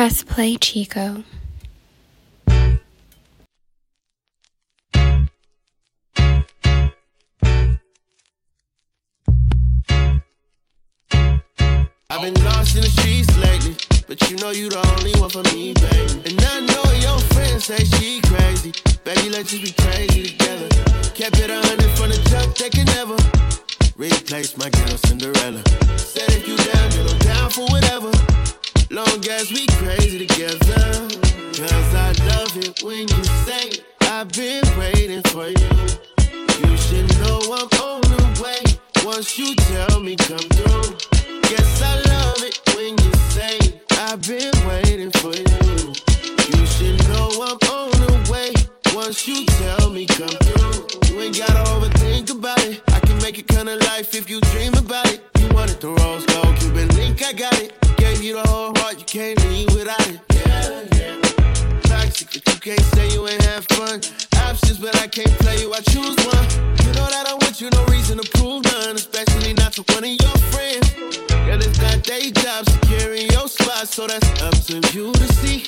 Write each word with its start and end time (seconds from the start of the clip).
Press 0.00 0.22
play, 0.22 0.56
Chico. 0.56 1.24
I've 2.48 2.80
been 12.22 12.32
lost 12.44 12.76
in 12.76 12.80
the 12.80 12.88
streets 12.88 13.36
lately, 13.36 13.76
but 14.08 14.30
you 14.30 14.38
know 14.38 14.52
you 14.52 14.70
the 14.70 14.78
only 14.96 15.12
one 15.20 15.28
for 15.28 15.42
me, 15.54 15.74
baby. 15.74 16.22
And 16.24 16.40
I 16.48 16.60
know 16.60 16.82
your 17.04 17.18
friends 17.34 17.66
say 17.66 17.84
she 17.84 18.22
crazy, 18.22 18.72
baby. 19.04 19.28
Let's 19.28 19.50
just 19.50 19.62
be 19.62 19.72
crazy 19.84 20.30
together. 20.30 20.68
Kept 21.12 21.38
it 21.40 21.50
they 22.56 22.70
can 22.70 22.86
never 22.86 23.16
replace 23.98 24.56
my 24.56 24.70
girl 24.70 24.96
Cinderella. 25.04 25.62
Said 25.98 26.30
if 26.30 26.48
you 26.48 26.56
down, 26.56 26.88
then 26.88 27.06
I'm 27.06 27.18
down 27.18 27.50
for 27.50 27.66
whatever. 27.66 28.10
Long 28.92 29.24
as 29.30 29.52
we 29.52 29.68
crazy 29.78 30.26
together. 30.26 30.58
Cause 31.54 31.94
I 31.94 32.12
love 32.26 32.56
it 32.56 32.82
when 32.82 33.06
you 33.06 33.24
say, 33.46 33.70
I've 34.00 34.32
been 34.32 34.64
waiting 34.76 35.22
for 35.30 35.46
you. 35.46 35.70
You 36.58 36.76
should 36.76 37.06
know 37.20 37.38
I'm 37.54 37.70
on 37.78 38.00
the 38.02 38.40
way. 38.42 38.58
Once 39.06 39.38
you 39.38 39.54
tell 39.54 40.00
me 40.00 40.16
come 40.16 40.38
through. 40.38 40.90
Guess 41.42 41.82
I 41.82 42.00
love 42.10 42.42
it 42.42 42.58
when 42.74 42.98
you 42.98 43.12
say, 43.30 43.58
I've 43.92 44.22
been 44.26 44.50
waiting 44.66 45.12
for 45.22 45.38
you. 45.38 45.94
You 46.50 46.66
should 46.66 46.98
know 47.10 47.30
I'm 47.46 47.62
on 47.70 47.92
the 47.94 48.28
way. 48.28 48.50
Once 48.92 49.28
you 49.28 49.46
tell 49.46 49.90
me 49.90 50.04
come 50.06 50.34
through. 50.50 51.14
You 51.14 51.20
ain't 51.20 51.38
gotta 51.38 51.62
overthink 51.70 52.28
about 52.36 52.58
it. 52.64 52.82
I 52.88 52.98
can 52.98 53.18
make 53.18 53.38
it 53.38 53.46
kind 53.46 53.68
of 53.68 53.80
life 53.82 54.16
if 54.16 54.28
you 54.28 54.40
dream 54.50 54.74
about 54.74 55.06
it. 55.06 55.22
You 55.38 55.46
wanted 55.54 55.80
the 55.80 55.90
rose 55.90 56.26
gold 56.26 56.56
Cuban 56.56 56.88
link, 56.96 57.22
I 57.22 57.32
got 57.34 57.56
it. 57.60 57.79
You 58.20 58.34
the 58.34 58.46
whole 58.48 58.76
heart, 58.76 58.98
you 58.98 59.06
can't 59.06 59.40
leave 59.48 59.72
without 59.72 59.96
it. 60.06 60.20
Yeah, 60.28 60.84
yeah. 60.92 61.80
Toxic, 61.88 62.28
but 62.44 62.52
you 62.52 62.60
can't 62.60 62.86
say 62.92 63.08
you 63.14 63.26
ain't 63.26 63.40
have 63.44 63.64
fun. 63.72 64.02
Options, 64.44 64.76
but 64.76 64.94
I 65.00 65.08
can't 65.08 65.32
play 65.40 65.56
you, 65.56 65.72
I 65.72 65.80
choose 65.80 66.20
one. 66.28 66.44
You 66.84 66.92
know 67.00 67.08
that 67.08 67.24
I 67.26 67.32
want 67.32 67.62
you, 67.62 67.70
no 67.70 67.82
reason 67.86 68.18
to 68.20 68.30
prove 68.36 68.64
none, 68.64 68.96
especially 68.96 69.54
not 69.54 69.72
to 69.72 69.82
one 69.94 70.04
of 70.04 70.12
your 70.12 70.36
friends. 70.52 70.92
Girl, 71.32 71.64
it's 71.64 71.80
not 71.80 72.04
day 72.04 72.30
job 72.30 72.68
securing 72.68 73.30
your 73.32 73.48
spot, 73.48 73.88
so 73.88 74.06
that's 74.06 74.28
up 74.44 74.52
to 74.68 74.76
you 74.92 75.12
to 75.16 75.26
see. 75.40 75.64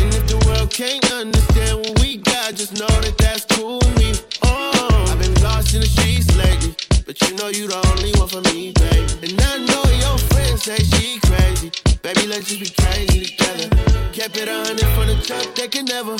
And 0.00 0.08
if 0.16 0.24
the 0.32 0.40
world 0.48 0.72
can't 0.72 1.04
understand 1.12 1.76
what 1.76 2.00
we 2.00 2.16
got, 2.16 2.54
just 2.54 2.72
know 2.72 2.88
that 3.04 3.18
that's 3.18 3.44
cool 3.52 3.84
with 3.84 3.98
me. 4.00 4.16
Oh, 4.48 5.12
I've 5.12 5.20
been 5.20 5.36
lost 5.44 5.74
in 5.74 5.82
the 5.82 5.86
streets 5.92 6.32
lately, 6.40 6.72
but 7.04 7.20
you 7.20 7.36
know 7.36 7.48
you 7.52 7.68
the 7.68 7.76
only 7.92 8.16
one 8.16 8.32
for 8.32 8.40
me, 8.48 8.72
baby. 8.72 9.28
And 9.28 9.36
I 9.44 9.60
know 9.60 9.84
your 10.00 10.16
say 10.56 10.76
she 10.76 11.20
crazy, 11.20 11.70
baby. 12.02 12.26
Let's 12.26 12.48
just 12.48 12.60
be 12.60 12.82
crazy 12.82 13.24
together. 13.26 13.68
Kept 14.12 14.36
it 14.36 14.48
a 14.48 14.56
hundred 14.64 14.86
from 14.94 15.06
the 15.06 15.16
jump, 15.22 15.54
they 15.54 15.68
can 15.68 15.84
never 15.86 16.16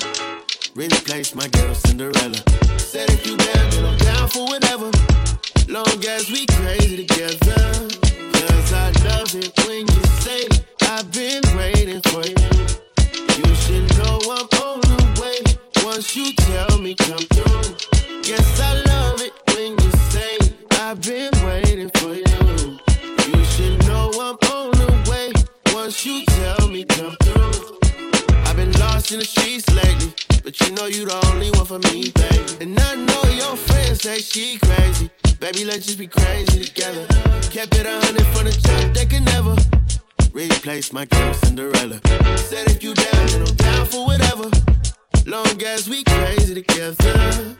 replace 0.74 1.34
my 1.34 1.46
girl 1.48 1.74
Cinderella. 1.74 2.38
Said 2.78 3.10
if 3.10 3.21
Once 25.92 26.06
you 26.06 26.24
tell 26.24 26.68
me 26.68 26.84
come 26.84 27.14
through. 27.22 27.78
I've 28.46 28.56
been 28.56 28.72
lost 28.80 29.12
in 29.12 29.18
the 29.18 29.26
streets 29.26 29.68
lately, 29.74 30.14
but 30.42 30.58
you 30.58 30.74
know 30.74 30.86
you 30.86 31.04
the 31.04 31.20
only 31.26 31.50
one 31.50 31.66
for 31.66 31.80
me, 31.80 32.10
baby. 32.12 32.62
And 32.62 32.80
I 32.80 32.94
know 32.94 33.22
your 33.28 33.54
friends 33.56 34.00
say 34.00 34.16
she 34.20 34.56
crazy, 34.56 35.10
baby. 35.38 35.66
Let's 35.66 35.84
just 35.84 35.98
be 35.98 36.06
crazy 36.06 36.64
together. 36.64 37.06
Kept 37.50 37.76
it 37.76 37.84
a 37.84 38.00
hundred 38.06 38.26
from 38.32 38.44
the 38.46 38.56
jump, 38.64 38.94
they 38.94 39.04
can 39.04 39.24
never 39.24 39.54
replace 40.32 40.94
my 40.94 41.04
girl 41.04 41.34
Cinderella. 41.34 42.00
Said 42.38 42.70
if 42.70 42.82
you 42.82 42.94
down, 42.94 43.26
then 43.26 43.42
I'm 43.46 43.54
down 43.54 43.84
for 43.84 44.06
whatever. 44.06 44.48
Long 45.26 45.62
as 45.62 45.90
we 45.90 46.04
crazy 46.04 46.54
together. 46.54 47.54